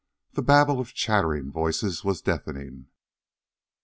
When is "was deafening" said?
2.03-2.87